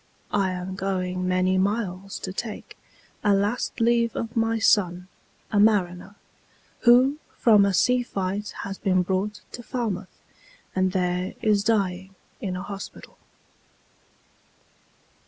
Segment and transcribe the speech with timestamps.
[0.33, 2.75] I am going many miles to take
[3.23, 5.07] A last leave of my son,
[5.51, 6.15] a mariner,
[6.79, 10.17] Who from a sea fight has been brought to Falmouth,
[10.75, 13.15] And there is dying in an hospital."